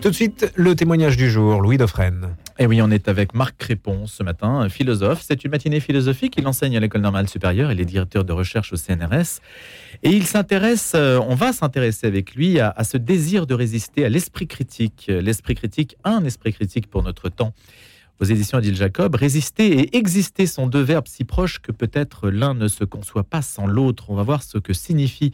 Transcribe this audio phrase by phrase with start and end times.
[0.00, 2.34] Tout de suite, le témoignage du jour, Louis Dauphren.
[2.58, 5.22] Et oui, on est avec Marc Crépon ce matin, philosophe.
[5.22, 6.36] C'est une matinée philosophique.
[6.38, 7.70] Il enseigne à l'école normale supérieure.
[7.70, 9.42] Il est directeur de recherche au CNRS.
[10.02, 14.08] Et il s'intéresse, euh, on va s'intéresser avec lui à, ce désir de résister à
[14.08, 15.04] l'esprit critique.
[15.08, 17.52] L'esprit critique, un esprit critique pour notre temps.
[18.20, 22.54] Aux éditions Adil Jacob, résister et exister sont deux verbes si proches que peut-être l'un
[22.54, 24.08] ne se conçoit pas sans l'autre.
[24.08, 25.32] On va voir ce que signifie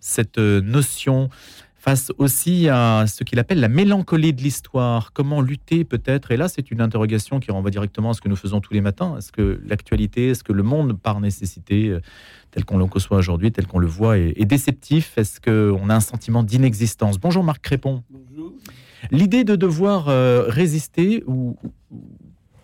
[0.00, 1.30] cette notion
[1.80, 5.14] face aussi à ce qu'il appelle la mélancolie de l'histoire.
[5.14, 6.30] Comment lutter peut-être?
[6.30, 8.82] Et là, c'est une interrogation qui renvoie directement à ce que nous faisons tous les
[8.82, 9.16] matins.
[9.16, 12.00] Est-ce que l'actualité, est-ce que le monde par nécessité, euh,
[12.50, 15.16] tel qu'on le conçoit aujourd'hui, tel qu'on le voit, est, déceptif?
[15.16, 17.18] Est-ce qu'on a un sentiment d'inexistence?
[17.18, 18.02] Bonjour Marc Crépon.
[18.10, 18.52] Bonjour.
[19.10, 21.56] L'idée de devoir euh, résister, ou,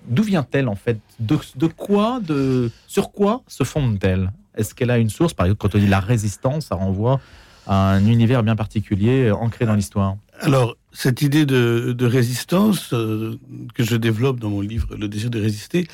[0.07, 1.01] d'où vient-elle en fait?
[1.21, 4.31] De, de, quoi, de, sur quoi se fonde-t-elle?
[4.57, 5.33] Est-ce qu'elle a une source?
[5.33, 7.19] Par exemple, quand on dit la résistance, ça renvoie
[7.67, 10.17] un univers bien particulier euh, ancré dans l'histoire.
[10.41, 13.39] Alors, cette idée de, résistance euh,
[13.75, 15.89] que je développe dans mon livre Le désir de résister,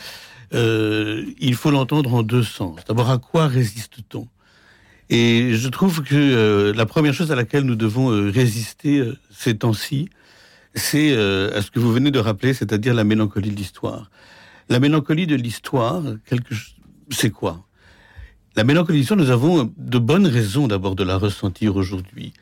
[0.54, 2.80] euh, il faut l'entendre en deux sens.
[2.86, 4.28] D'abord, à quoi résiste-t-on?
[5.10, 10.08] Et je trouve que la première chose à laquelle nous devons résister ces temps-ci,
[10.74, 14.10] c'est à ce que vous venez de rappeler, c'est-à-dire la mélancolie de l'histoire.
[14.70, 16.02] La mélancolie de l'histoire,
[17.10, 17.66] c'est quoi?
[18.54, 22.32] La mélancolie nous avons de bonnes raisons d'abord de la ressentir aujourd'hui.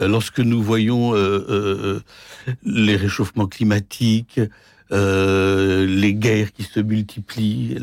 [0.00, 2.00] Euh, lorsque nous voyons euh, euh,
[2.64, 4.40] les réchauffements climatiques,
[4.90, 7.78] les guerres qui se multiplient,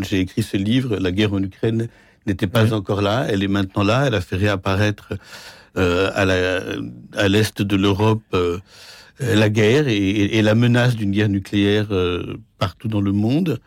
[0.00, 1.86] j'ai écrit ce livre, la guerre en Ukraine
[2.26, 5.12] n'était pas encore là, elle est maintenant là, elle a fait réapparaître
[5.76, 8.36] à l'est de l'Europe
[9.20, 11.86] la guerre et, la menace d'une guerre nucléaire
[12.58, 13.60] partout dans le monde.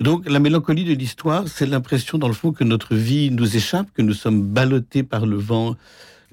[0.00, 3.86] Donc la mélancolie de l'histoire, c'est l'impression dans le fond que notre vie nous échappe,
[3.92, 5.76] que nous sommes ballottés par le vent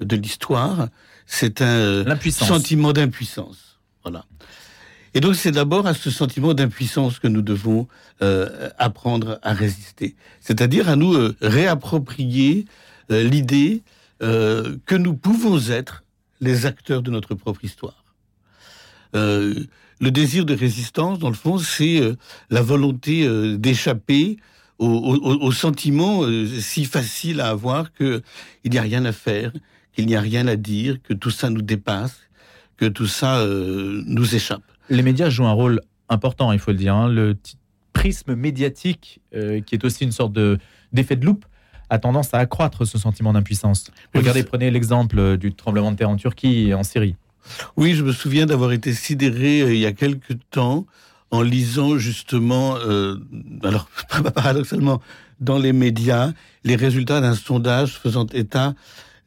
[0.00, 0.88] de l'histoire.
[1.26, 3.78] C'est un sentiment d'impuissance.
[4.02, 4.24] Voilà.
[5.12, 7.88] Et donc c'est d'abord à ce sentiment d'impuissance que nous devons
[8.22, 10.16] euh, apprendre à résister.
[10.40, 12.64] C'est-à-dire à nous euh, réapproprier
[13.10, 13.82] euh, l'idée
[14.20, 16.02] que nous pouvons être
[16.40, 18.02] les acteurs de notre propre histoire
[20.00, 22.16] le désir de résistance, dans le fond, c'est euh,
[22.50, 24.36] la volonté euh, d'échapper
[24.78, 28.22] au, sentiment euh, si facile à avoir qu'il
[28.64, 29.52] n'y a rien à faire,
[29.92, 32.20] qu'il n'y a rien à dire, que tout ça nous dépasse,
[32.76, 34.62] que tout ça nous échappe.
[34.88, 36.94] Les médias jouent un rôle important, il faut le dire.
[36.94, 37.08] Hein.
[37.08, 37.36] Le
[37.92, 40.58] prisme médiatique, qui est aussi une sorte de
[40.92, 41.44] d'effet de loupe,
[41.90, 43.90] a tendance à accroître ce sentiment d'impuissance.
[44.14, 47.16] Regardez, prenez l'exemple du tremblement de terre en Turquie et en Syrie.
[47.76, 50.86] Oui, je me souviens d'avoir été sidéré euh, il y a quelque temps
[51.30, 53.16] en lisant justement, euh,
[53.62, 53.88] alors
[54.34, 55.00] paradoxalement,
[55.40, 56.32] dans les médias,
[56.64, 58.74] les résultats d'un sondage faisant état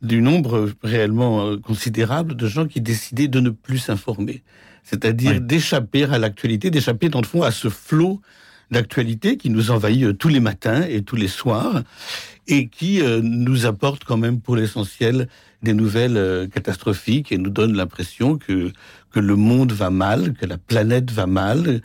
[0.01, 4.41] du nombre réellement euh, considérable de gens qui décidaient de ne plus s'informer.
[4.83, 8.19] C'est-à-dire d'échapper à l'actualité, d'échapper dans le fond à ce flot
[8.71, 11.83] d'actualité qui nous envahit tous les matins et tous les soirs
[12.47, 15.27] et qui nous apporte quand même pour l'essentiel
[15.63, 18.71] des nouvelles euh, catastrophiques et nous donne l'impression que,
[19.11, 21.81] que le monde va mal, que la planète va mal,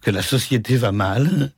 [0.00, 1.52] que la société va mal,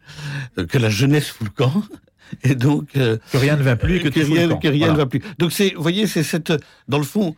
[0.59, 1.83] euh, que la jeunesse fout le camp.
[2.45, 5.07] Et donc euh, que rien ne va plus, que, que rien, que rien ne va
[5.07, 5.21] plus.
[5.39, 6.53] Donc c'est, vous voyez, c'est cette,
[6.89, 7.35] dans le fond,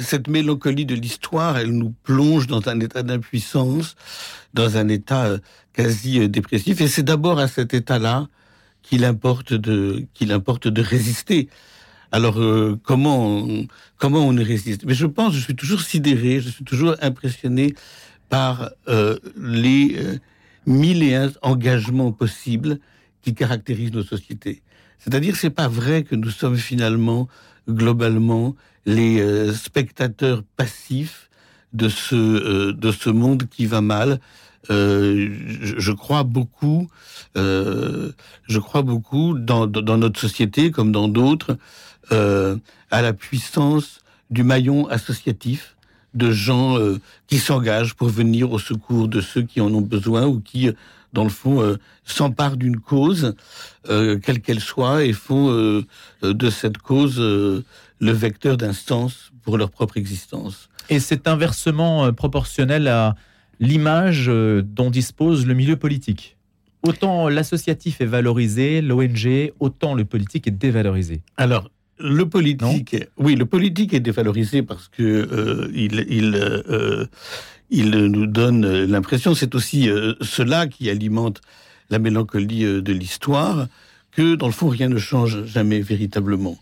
[0.00, 3.96] cette mélancolie de l'histoire, elle nous plonge dans un état d'impuissance,
[4.54, 5.36] dans un état
[5.74, 6.80] quasi dépressif.
[6.80, 8.28] Et c'est d'abord à cet état-là
[8.82, 11.48] qu'il importe de, qu'il importe de résister.
[12.12, 13.46] Alors euh, comment
[13.96, 14.84] comment on y résiste?
[14.84, 17.74] Mais je pense, je suis toujours sidéré, je suis toujours impressionné
[18.28, 20.18] par euh, les euh,
[20.66, 22.78] mille et un engagements possibles
[23.22, 24.62] qui caractérisent nos sociétés.
[24.98, 27.28] C'est-à-dire, c'est pas vrai que nous sommes finalement
[27.68, 31.30] globalement les spectateurs passifs
[31.72, 34.20] de ce de ce monde qui va mal.
[34.68, 36.88] Je, je, crois beaucoup,
[37.34, 41.58] je crois beaucoup dans, dans notre société comme dans d'autres
[42.10, 42.56] euh,
[42.90, 45.76] à la puissance du maillon associatif
[46.14, 50.26] de gens euh, qui s'engagent pour venir au secours de ceux qui en ont besoin
[50.26, 50.70] ou qui,
[51.12, 53.34] dans le fond, euh, s'emparent d'une cause,
[53.86, 55.82] quelle qu'elle soit, et font
[56.22, 60.68] de cette cause le vecteur sens pour leur propre existence.
[60.88, 63.14] Et c'est inversement proportionnel à
[63.60, 66.36] l'image dont dispose le milieu politique.
[66.82, 71.22] Autant l'associatif est valorisé, l'ONG, autant le politique est dévalorisé.
[71.36, 71.70] Alors,
[72.02, 77.06] le politique, oui, le politique est dévalorisé parce que euh, il, il, euh,
[77.70, 81.40] il nous donne l'impression, c'est aussi euh, cela qui alimente
[81.90, 83.68] la mélancolie de l'histoire,
[84.10, 86.58] que dans le fond rien ne change jamais véritablement.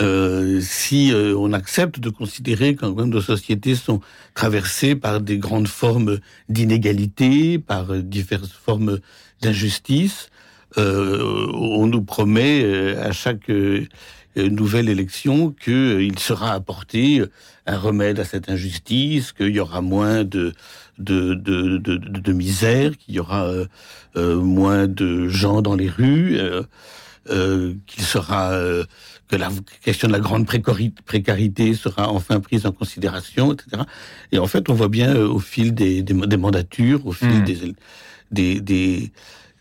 [0.00, 4.00] euh, si euh, on accepte de considérer quand même nos sociétés sont
[4.34, 6.18] traversées par des grandes formes
[6.48, 9.00] d'inégalité, par euh, diverses formes
[9.42, 10.30] d'injustice,
[10.76, 13.50] on nous promet à chaque
[14.36, 17.22] nouvelle élection qu'il sera apporté
[17.66, 20.52] un remède à cette injustice, qu'il y aura moins de,
[20.98, 23.52] de, de, de, de misère, qu'il y aura
[24.16, 26.38] moins de gens dans les rues,
[27.26, 28.52] qu'il sera
[29.30, 29.48] que la
[29.82, 33.82] question de la grande précarité sera enfin prise en considération, etc.
[34.32, 37.44] Et en fait, on voit bien euh, au fil des, des, mandatures, au fil hmm.
[38.32, 39.12] des, des,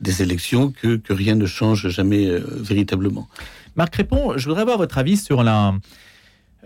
[0.02, 3.28] des, élections, que, que, rien ne change jamais euh, véritablement.
[3.76, 5.74] Marc Répond, je voudrais avoir votre avis sur la,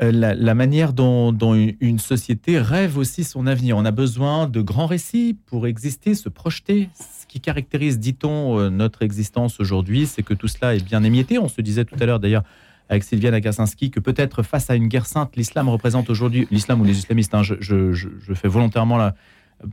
[0.02, 3.78] euh, la, manière dont, une société rêve aussi son avenir.
[3.78, 6.90] On a besoin de grands récits pour exister, se projeter.
[6.96, 11.38] Ce qui caractérise, dit-on, notre existence aujourd'hui, c'est que tout cela est bien émietté.
[11.38, 12.44] On se disait tout à l'heure d'ailleurs
[12.90, 16.84] avec Sylviane Agacinski que peut-être face à une guerre sainte, l'islam représente aujourd'hui, l'islam ou
[16.84, 19.12] les islamistes, hein, je, fais volontairement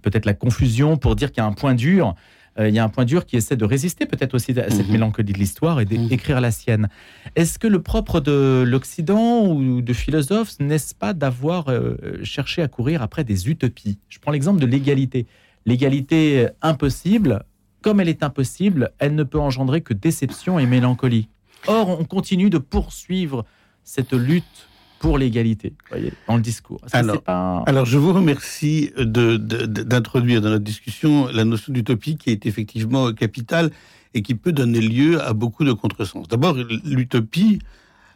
[0.03, 2.15] peut-être la confusion pour dire qu'il y a un point dur.
[2.61, 4.87] Euh, il y a un point dur qui essaie de résister peut-être aussi à cette
[4.87, 4.93] mhm.
[4.93, 6.43] mélancolie de l'histoire et d'écrire mhm.
[6.43, 6.89] la sienne.
[7.37, 12.69] Est-ce que le propre de l'Occident ou de philosophes, n'est-ce pas d'avoir euh, cherché à
[12.69, 13.99] courir après des utopies?
[14.09, 15.27] Je prends l'exemple de l'égalité.
[15.67, 17.45] L'égalité impossible,
[17.83, 21.29] comme elle est impossible, elle ne peut engendrer que déception et mélancolie.
[21.67, 23.45] Or, on continue de poursuivre
[23.85, 24.70] cette lutte
[25.01, 26.79] pour l'égalité, voyez, dans le discours.
[26.93, 27.23] Alors,
[27.67, 33.71] alors, je vous remercie d'introduire dans notre discussion la notion d'utopie qui est effectivement capitale
[34.13, 36.29] et qui peut donner lieu à beaucoup de contresens.
[36.29, 36.55] D'abord,
[36.85, 37.61] l'utopie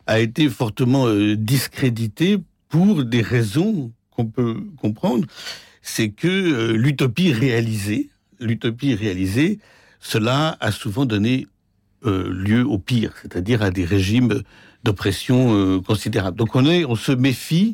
[0.06, 2.36] a été fortement euh, discréditée
[2.68, 5.26] pour des raisons qu'on peut comprendre.
[5.80, 8.10] C'est que euh, l'utopie réalisée,
[8.40, 9.58] l'utopie réalisée,
[10.00, 11.46] cela a souvent donné
[12.04, 14.42] euh, lieu au pire, c'est-à-dire à des régimes
[14.84, 16.36] d'oppression euh, considérables.
[16.36, 17.72] Donc on est, on se méfie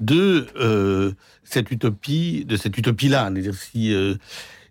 [0.00, 1.12] de euh,
[1.44, 3.30] cette utopie, de cette utopie-là.
[3.52, 3.94] Si,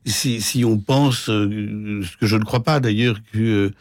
[0.06, 3.72] si, si on pense, ce que je ne crois pas d'ailleurs, que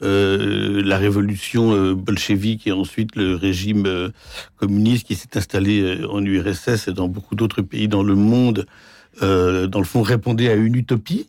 [0.00, 4.10] la révolution bolchevique et ensuite le régime
[4.56, 8.66] communiste qui s'est installé en URSS et dans beaucoup d'autres pays dans le monde,
[9.20, 11.28] dans le fond, répondait à une utopie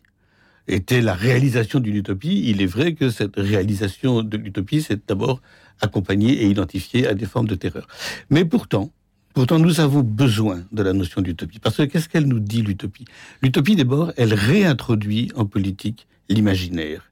[0.68, 5.40] était la réalisation d'une utopie, il est vrai que cette réalisation de l'utopie s'est d'abord
[5.80, 7.88] accompagnée et identifiée à des formes de terreur.
[8.30, 8.92] Mais pourtant,
[9.34, 11.58] pourtant, nous avons besoin de la notion d'utopie.
[11.58, 13.06] Parce que qu'est-ce qu'elle nous dit, l'utopie?
[13.42, 17.10] L'utopie, d'abord, elle réintroduit en politique l'imaginaire.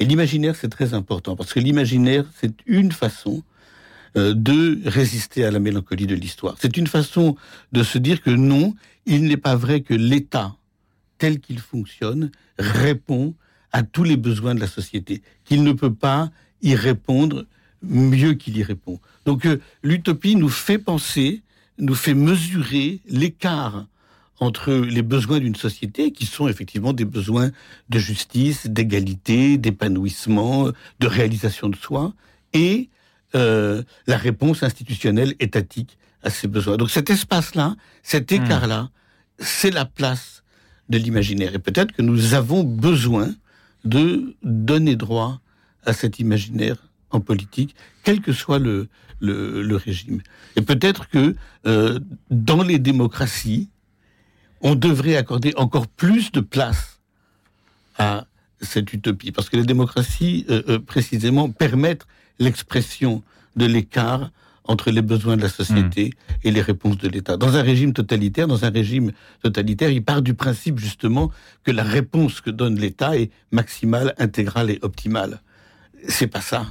[0.00, 3.42] Et l'imaginaire, c'est très important, parce que l'imaginaire, c'est une façon
[4.16, 6.56] euh, de résister à la mélancolie de l'histoire.
[6.58, 7.36] C'est une façon
[7.72, 8.74] de se dire que non,
[9.06, 10.54] il n'est pas vrai que l'État
[11.18, 13.34] tel qu'il fonctionne, répond
[13.72, 16.30] à tous les besoins de la société, qu'il ne peut pas
[16.62, 17.44] y répondre
[17.82, 18.98] mieux qu'il y répond.
[19.24, 21.42] Donc euh, l'utopie nous fait penser,
[21.78, 23.86] nous fait mesurer l'écart
[24.40, 27.50] entre les besoins d'une société, qui sont effectivement des besoins
[27.88, 32.14] de justice, d'égalité, d'épanouissement, de réalisation de soi,
[32.52, 32.88] et
[33.34, 36.76] euh, la réponse institutionnelle étatique à ces besoins.
[36.76, 38.36] Donc cet espace-là, cet hmm.
[38.36, 38.90] écart-là,
[39.38, 40.37] c'est la place
[40.88, 41.54] de l'imaginaire.
[41.54, 43.34] Et peut-être que nous avons besoin
[43.84, 45.40] de donner droit
[45.84, 46.76] à cet imaginaire
[47.10, 48.88] en politique, quel que soit le,
[49.20, 50.20] régime.
[50.56, 51.34] Et peut-être que
[51.66, 51.98] euh,
[52.30, 53.68] dans les démocraties,
[54.60, 57.00] on devrait accorder encore plus de place
[57.96, 58.26] à
[58.60, 62.06] cette utopie, parce que les démocraties, euh, euh, précisément, permettent
[62.38, 63.22] l'expression
[63.56, 64.30] de l'écart
[64.68, 66.32] entre les besoins de la société hmm.
[66.44, 67.36] et les réponses de l'État.
[67.36, 71.32] Dans un régime totalitaire, dans un régime totalitaire, il part du principe justement
[71.64, 75.40] que la réponse que donne l'État est maximale, intégrale et optimale.
[76.06, 76.66] C'est pas ça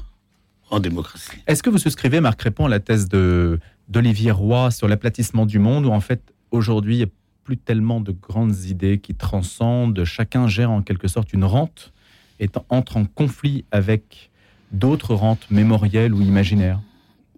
[0.69, 1.37] en démocratie.
[1.47, 5.59] Est-ce que vous souscrivez, Marc Répond, à la thèse de d'Olivier Roy sur l'aplatissement du
[5.59, 7.13] monde, où en fait aujourd'hui il n'y a
[7.45, 11.93] plus tellement de grandes idées qui transcendent, chacun gère en quelque sorte une rente
[12.41, 14.29] et entre en conflit avec
[14.73, 16.81] d'autres rentes mémorielles ou imaginaires?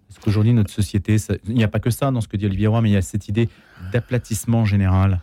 [0.09, 2.65] Est-ce qu'aujourd'hui, notre société, il n'y a pas que ça dans ce que dit Olivier
[2.65, 3.47] Roy, mais il y a cette idée
[3.93, 5.19] d'aplatissement général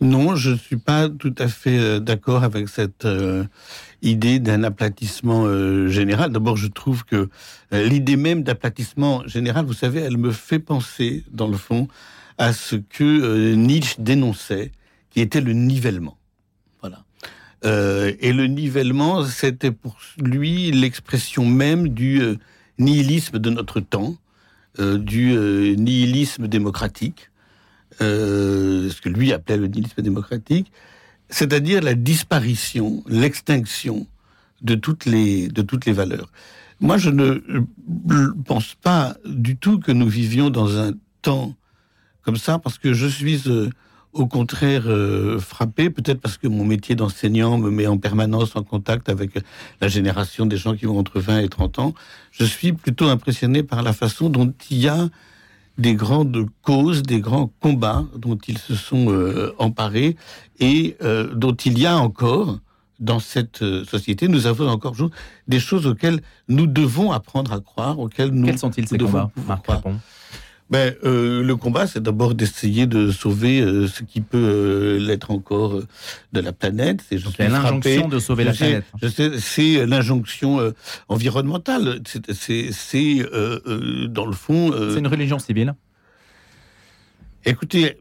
[0.00, 3.44] Non, je ne suis pas tout à fait euh, d'accord avec cette euh,
[4.02, 6.32] idée d'un aplatissement euh, général.
[6.32, 7.28] D'abord, je trouve que
[7.70, 11.86] l'idée même d'aplatissement général, vous savez, elle me fait penser, dans le fond,
[12.36, 14.72] à ce que Nietzsche dénonçait,
[15.10, 16.18] qui était le nivellement.
[16.80, 17.04] Voilà.
[17.64, 22.36] et le nivellement, c'était pour lui l'expression même du
[22.78, 24.16] nihilisme de notre temps,
[24.78, 27.30] euh, du euh, nihilisme démocratique,
[28.00, 30.70] euh, ce que lui appelait le nihilisme démocratique,
[31.30, 34.06] c'est-à-dire la disparition, l'extinction
[34.62, 36.30] de toutes les de toutes les valeurs.
[36.80, 37.40] moi, je ne
[38.44, 40.92] pense pas du tout que nous vivions dans un
[41.22, 41.54] temps
[42.22, 43.44] comme ça, parce que je suis
[44.16, 48.62] au contraire euh, frappé, peut-être parce que mon métier d'enseignant me met en permanence en
[48.62, 49.38] contact avec
[49.80, 51.94] la génération des gens qui ont entre 20 et 30 ans.
[52.32, 55.08] Je suis plutôt impressionné par la façon dont il y a
[55.78, 60.16] des grandes causes, des grands combats dont ils se sont euh, emparés
[60.58, 60.96] et
[61.34, 62.58] dont il y a encore
[62.98, 64.94] dans cette euh, société, nous avons encore
[65.48, 68.46] des choses auxquelles nous devons apprendre à croire, auxquelles nous.
[68.46, 69.66] Quels sont-ils ces combats, Marc
[70.70, 75.80] ben, euh, le combat, c'est d'abord d'essayer de sauver euh, ce qui peut l'être encore
[76.32, 77.04] de la planète.
[77.08, 78.84] C'est l'injonction de sauver la planète.
[79.38, 80.72] C'est l'injonction
[81.08, 82.00] environnementale.
[82.32, 83.22] C'est
[84.08, 84.72] dans le fond.
[84.92, 85.74] c'est une religion civile.
[87.44, 87.98] Écoutez,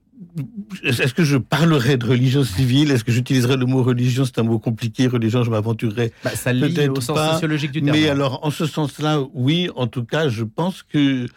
[0.83, 2.91] est-ce que je parlerai de religion civile?
[2.91, 4.25] Est-ce que j'utiliserai le mot religion?
[4.25, 5.07] C'est un mot compliqué.
[5.07, 6.11] Religion, je m'aventurerai.
[6.23, 7.95] Bah, ça lie au sens sociologique du terme.
[7.95, 9.69] Mais alors, en ce sens-là, oui.
[9.75, 11.27] En tout cas, je pense que.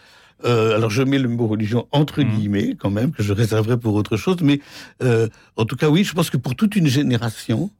[0.44, 2.30] Euh, alors, je mets le mot religion entre mmh.
[2.30, 4.36] guillemets, quand même, que je réserverai pour autre chose.
[4.42, 4.60] Mais
[5.02, 7.70] euh, en tout cas, oui, je pense que pour toute une génération,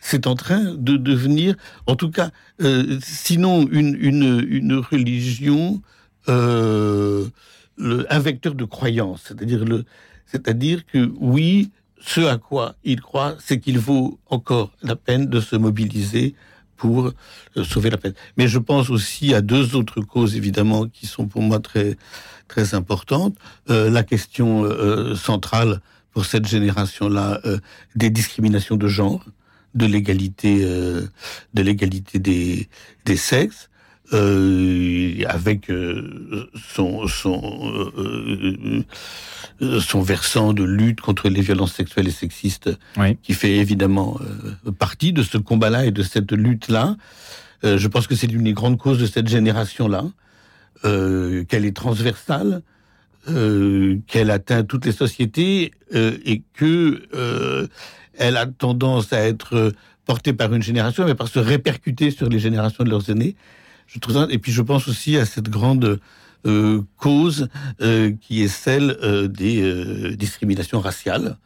[0.00, 1.56] c'est en train de devenir,
[1.86, 2.30] en tout cas,
[2.62, 5.80] euh, sinon une, une, une religion,
[6.26, 7.32] le,
[7.78, 9.84] un vecteur de croyance, c'est-à-dire le,
[10.26, 11.70] c'est-à-dire que oui,
[12.00, 16.34] ce à quoi il croit, c'est qu'il vaut encore la peine de se mobiliser
[16.78, 18.14] pour euh, sauver la peine.
[18.38, 21.98] Mais je pense aussi à deux autres causes, évidemment, qui sont pour moi très,
[22.46, 23.36] très importantes.
[23.68, 25.80] Euh, la question euh, centrale
[26.12, 27.40] pour cette génération-là
[27.94, 29.24] des discriminations de genre,
[29.74, 32.68] de l'égalité, de l'égalité des,
[33.04, 33.68] des sexes.
[34.14, 38.82] Euh, avec euh, son son euh,
[39.80, 42.70] son versant de lutte contre les violences sexuelles et sexistes,
[43.22, 44.18] qui fait évidemment
[44.78, 46.96] partie de ce combat-là et de cette lutte-là.
[47.64, 50.04] je pense que c'est l'une des grandes causes de cette génération-là,
[50.82, 52.62] qu'elle est transversale,
[53.26, 57.68] qu'elle atteint toutes les sociétés et que
[58.16, 59.72] elle a tendance à être
[60.06, 63.34] portée par une génération, mais par se répercuter sur les générations de leurs aînés.
[63.88, 65.98] Je trouve ça, et puis je pense aussi à cette grande
[66.46, 67.48] euh, cause
[67.80, 71.36] euh, qui est celle euh, des discriminations raciales.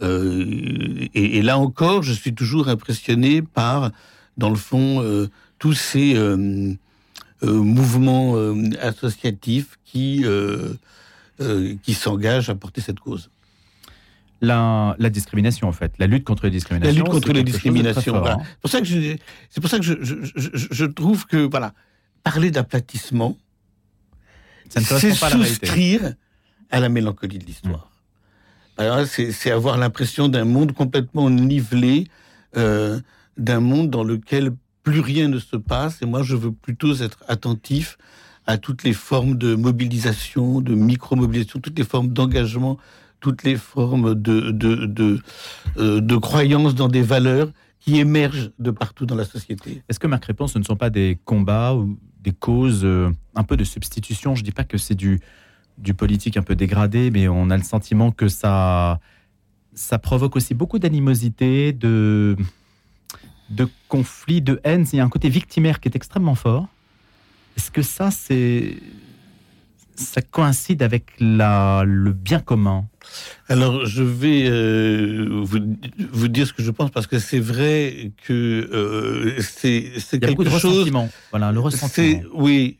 [0.00, 3.90] Et, et, là encore, je suis toujours impressionné par,
[4.36, 5.28] dans le fond,
[5.58, 6.14] tous ces
[7.42, 8.36] mouvements
[8.80, 10.24] associatifs qui
[11.82, 13.28] qui s'engagent à porter cette cause.
[14.40, 16.94] La, la, discrimination, en fait, la lutte contre les discriminations.
[16.94, 18.24] La lutte contre les discriminations.
[18.24, 18.36] Hein.
[18.38, 19.16] C'est pour ça que je,
[19.50, 21.74] c'est pour ça que je, je, je, je, trouve que voilà,
[22.22, 23.36] parler d'aplatissement,
[24.68, 26.14] c'est souscrire
[26.70, 27.90] à la mélancolie de l'histoire.
[28.78, 29.04] Mmh.
[29.32, 32.06] C'est avoir l'impression d'un monde complètement nivelé,
[32.56, 33.00] euh,
[33.36, 36.00] d'un monde dans lequel plus rien ne se passe.
[36.02, 37.98] Et moi, je veux plutôt être attentif
[38.46, 42.78] à toutes les formes de mobilisation, de micro-mobilisation, toutes les formes d'engagement,
[43.20, 45.20] toutes les formes de, de, de,
[45.76, 49.82] euh, de croyance dans des valeurs qui émergent de partout dans la société.
[49.88, 53.44] Est-ce que, Marc Réponse, ce ne sont pas des combats ou des causes euh, un
[53.44, 54.34] peu de substitution.
[54.34, 55.20] Je dis pas que c'est du,
[55.78, 59.00] du politique un peu dégradé, mais on a le sentiment que ça,
[59.74, 62.36] ça provoque aussi beaucoup d'animosité, de,
[63.50, 64.86] de conflits, de haine.
[64.92, 66.66] Il y a un côté victimaire qui est extrêmement fort.
[67.56, 68.76] Est-ce que ça, c'est
[69.98, 72.88] ça coïncide avec la, le bien commun
[73.48, 75.58] Alors, je vais euh, vous,
[76.12, 78.32] vous, dire ce que je pense parce que c'est vrai que
[78.72, 80.90] euh, c'est quelque de chose.
[81.30, 82.22] Voilà, le ressentiment.
[82.32, 82.78] Oui,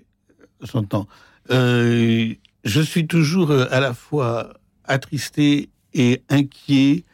[0.62, 1.06] j'entends.
[1.50, 2.34] Euh,
[2.64, 7.04] je suis toujours à la fois attristé et inquiet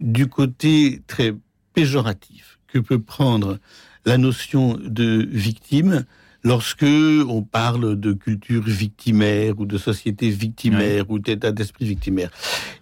[0.00, 1.34] du côté très
[1.74, 3.58] péjoratif que peut prendre
[4.04, 6.04] la notion de victime
[6.44, 12.30] lorsque on parle de culture victimaire ou de société victimaire ou d'état d'esprit victimaire.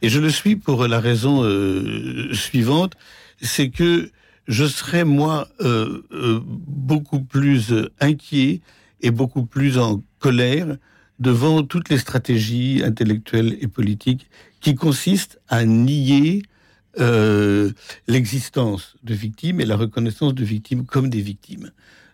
[0.03, 2.95] Et je le suis pour la raison euh, suivante,
[3.41, 4.11] c'est que
[4.49, 8.61] je serais moi euh, euh, beaucoup plus inquiet
[9.01, 10.77] et beaucoup plus en colère
[11.21, 14.29] devant toutes les stratégies intellectuelles et politiques
[14.61, 16.43] qui consistent à nier
[18.07, 21.71] l'existence de victimes et la reconnaissance de victimes comme des victimes.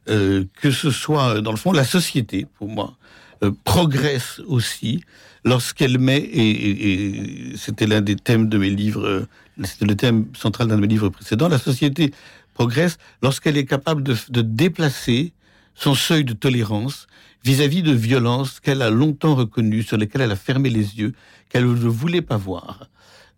[0.09, 2.97] Euh, que ce soit, euh, dans le fond, la société, pour moi,
[3.43, 5.03] euh, progresse aussi
[5.45, 9.27] lorsqu'elle met, et, c'était l'un des thèmes de mes livres,
[9.63, 12.13] c'était le thème central d'un de mes livres précédents, la société
[12.55, 15.33] progresse lorsqu'elle est capable de, déplacer
[15.75, 17.07] son seuil de tolérance
[17.45, 21.13] vis-à-vis de violences qu'elle a longtemps reconnues, sur lesquelles elle a fermé les yeux,
[21.49, 22.89] qu'elle ne voulait pas voir,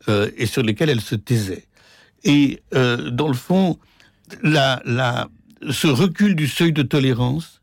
[0.09, 1.67] euh, et sur lesquelles elle se taisait.
[2.25, 3.79] Et euh, dans le fond,
[4.43, 5.29] la, la,
[5.69, 7.61] ce recul du seuil de tolérance,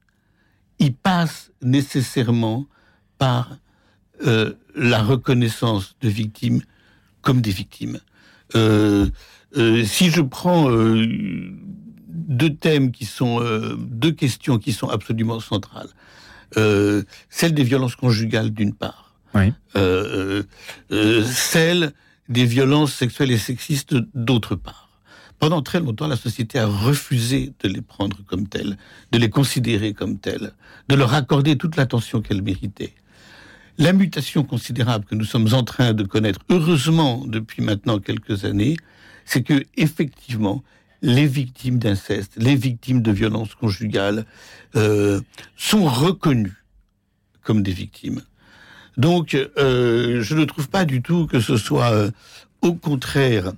[0.80, 2.66] il passe nécessairement
[3.18, 3.58] par
[4.26, 6.62] euh, la reconnaissance de victimes
[7.22, 8.00] comme des victimes.
[8.56, 9.08] Euh,
[9.58, 13.42] euh, si je prends deux thèmes qui sont,
[13.80, 15.90] deux questions qui sont absolument centrales,
[16.54, 19.16] celle des violences conjugales d'une part,
[20.90, 21.94] celle
[22.30, 24.87] des violences sexuelles et sexistes d'autre part.
[25.40, 28.78] Pendant très longtemps, la société a refusé de les prendre comme telles,
[29.12, 30.54] de les considérer comme telles,
[30.90, 32.94] de leur accorder toute l'attention qu'elles méritaient.
[33.78, 38.78] La mutation considérable que nous sommes en train de connaître, heureusement depuis maintenant quelques années,
[39.26, 40.64] c'est que effectivement,
[41.04, 44.26] les victimes d'inceste, les victimes de violences conjugales
[44.76, 45.22] euh,
[45.56, 46.64] sont reconnues
[47.44, 48.24] comme des victimes.
[48.98, 52.10] Donc, euh, je ne trouve pas du tout que ce soit, euh,
[52.62, 53.54] au contraire,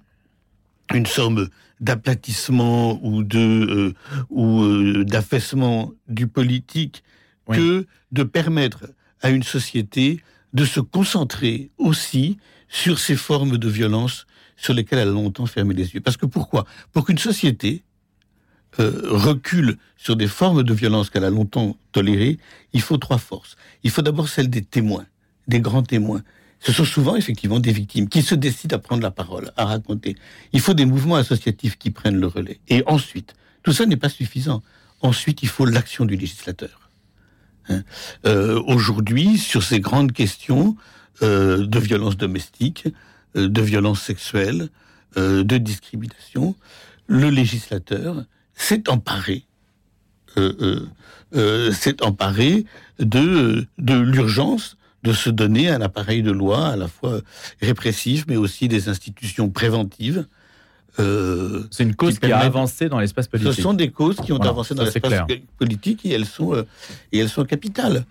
[0.93, 1.47] une somme
[1.79, 3.93] d'aplatissement ou de euh,
[4.29, 7.03] ou euh, d'affaissement du politique
[7.51, 8.85] que de permettre
[9.21, 10.21] à une société
[10.53, 15.73] de se concentrer aussi sur ces formes de violence sur lesquelles elle a longtemps fermé
[15.73, 16.01] les yeux.
[16.01, 16.65] Parce que pourquoi?
[16.91, 17.83] Pour qu'une société
[18.79, 22.37] euh, recule sur des formes de violence qu'elle a longtemps tolérées,
[22.73, 23.55] il faut trois forces.
[23.83, 25.05] Il faut d'abord celle des témoins,
[25.47, 26.21] des grands témoins,
[26.59, 30.15] ce sont souvent effectivement des victimes qui se décident à prendre la parole, à raconter.
[30.51, 32.59] Il faut des mouvements associatifs qui prennent le relais.
[32.67, 34.61] Et ensuite, tout ça n'est pas suffisant.
[35.01, 36.89] Ensuite, il faut l'action du législateur.
[37.69, 37.83] Hein.
[38.25, 40.75] Euh, aujourd'hui, sur ces grandes questions
[41.21, 42.87] euh, de violence domestique,
[43.35, 44.69] euh, de violence sexuelle,
[45.15, 46.55] de discrimination,
[47.07, 49.43] le législateur s'est emparé
[50.35, 52.65] s'est emparé
[52.99, 57.21] de, de l'urgence de se donner un appareil de loi à la fois
[57.61, 60.27] répressif, mais aussi des institutions préventives.
[60.99, 63.53] Euh, c'est une cause qui, a avancé dans l'espace politique.
[63.53, 65.21] Ce sont des causes qui ont avancé dans l'espace
[65.57, 66.63] politique et elles sont euh,
[67.11, 68.05] et elles sont capitales.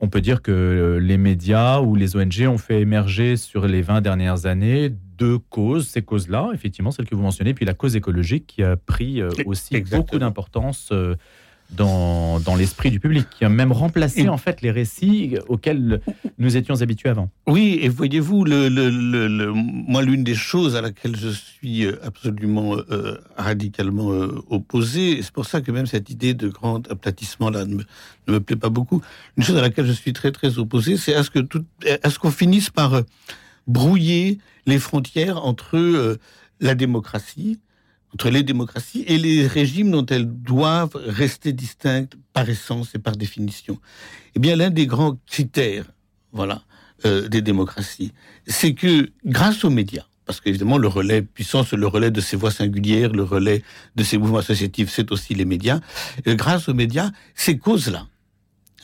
[0.00, 3.82] On peut dire que euh, les médias ou les ONG ont fait émerger sur les
[3.82, 5.86] 20 dernières années deux causes.
[5.86, 9.80] Ces causes-là, effectivement, celles que vous mentionnez, puis la cause écologique qui a pris aussi
[9.82, 10.92] beaucoup d'importance
[11.76, 16.00] dans, dans l'esprit du public, qui a même remplacé en fait les récits auxquels
[16.38, 17.30] nous étions habitués avant.
[17.46, 22.76] Oui, et voyez-vous, le, le, le, moi l'une des choses à laquelle je suis absolument
[22.90, 27.64] euh, radicalement euh, opposé, c'est pour ça que même cette idée de grand aplatissement là
[27.64, 27.84] ne me,
[28.28, 29.02] ne me, plaît pas beaucoup.
[29.36, 31.64] Une chose à laquelle je suis très très opposé, c'est à ce que tout,
[32.02, 33.02] à ce qu'on finisse par euh,
[33.66, 36.18] brouiller les frontières entre
[36.60, 37.58] la démocratie
[38.14, 43.16] entre les démocraties et les régimes dont elles doivent rester distinctes par essence et par
[43.16, 43.78] définition.
[44.36, 45.86] Eh bien, l'un des grands critères,
[46.32, 46.62] voilà,
[47.04, 48.12] euh, des démocraties,
[48.46, 52.52] c'est que grâce aux médias, parce qu'évidemment le relais puissance, le relais de ces voix
[52.52, 53.62] singulières, le relais
[53.96, 55.80] de ces mouvements associatifs, c'est aussi les médias.
[56.28, 58.06] Euh, grâce aux médias, ces causes-là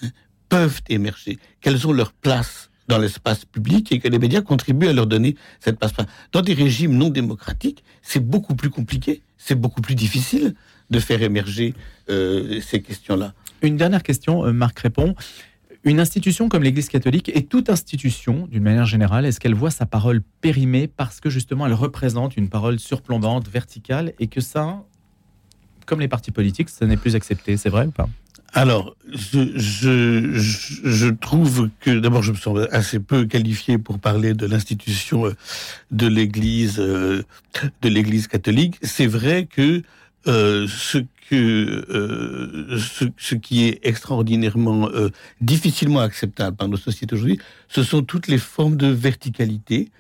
[0.03, 0.09] hein,
[0.49, 4.93] peuvent émerger, qu'elles ont leur place dans l'espace public et que les médias contribuent à
[4.93, 5.93] leur donner cette place.
[6.33, 10.55] Dans des régimes non démocratiques, c'est beaucoup plus compliqué, c'est beaucoup plus difficile
[10.91, 11.75] de faire émerger
[12.11, 13.33] euh, ces questions-là.
[13.63, 15.15] Une dernière question, euh, Marc répond.
[15.85, 19.87] Une institution comme l'Église catholique et toute institution, d'une manière générale, est-ce qu'elle voit sa
[19.87, 24.85] parole périmée parce que justement elle représente une parole surplombante, verticale, et que ça,
[25.87, 28.09] comme les partis politiques, ça n'est plus accepté, c'est vrai ou pas?
[28.53, 34.35] Alors, je, je, je, trouve que d'abord, je me sens assez peu qualifié pour parler
[34.35, 35.37] de l'institution euh,
[35.91, 37.23] de l'Église, euh,
[37.83, 38.77] de l'Église catholique.
[38.83, 39.83] C'est vrai que
[40.27, 40.99] euh, ce
[41.31, 45.11] que euh, ce, ce, qui est extraordinairement euh,
[45.41, 49.91] difficilement acceptable par nos sociétés aujourd'hui, ce sont toutes les formes de verticalité,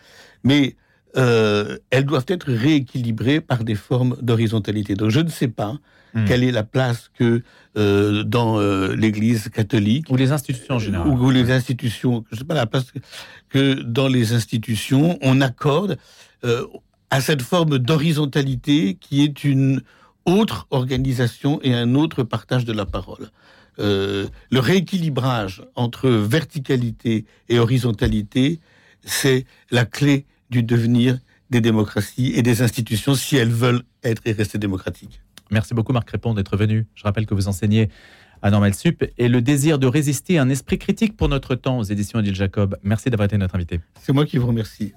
[0.43, 0.75] mais
[1.16, 4.94] euh, elles doivent être rééquilibrées par des formes d'horizontalité.
[4.94, 5.79] Donc, je ne sais pas
[6.14, 6.25] Hmm.
[6.25, 7.42] Quelle est la place que
[7.77, 12.44] euh, dans euh, l'Église catholique ou les institutions en général, ou, les institutions, je sais
[12.44, 12.87] pas la place
[13.49, 15.99] que dans les institutions on accorde
[17.11, 19.83] à cette forme d'horizontalité qui est une
[20.25, 23.31] autre organisation et un autre partage de la parole.
[23.79, 28.59] le rééquilibrage entre verticalité et horizontalité,
[29.05, 31.19] c'est la clé du devenir
[31.51, 35.23] des démocraties et des institutions si elles veulent être et rester démocratiques.
[35.51, 36.87] Merci beaucoup Marc Répond d'être venu.
[36.95, 37.91] Je rappelle que vous enseignez
[38.43, 41.79] à Normal Sup et le désir de résister à un esprit critique pour notre temps
[41.79, 42.77] aux éditions Adil Jacob.
[42.83, 43.81] Merci d'avoir été notre invité.
[44.01, 44.93] C'est moi qui vous remercie.